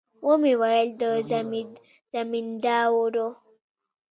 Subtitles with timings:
[0.27, 1.03] ومې ويل د
[2.11, 3.27] زمينداورو.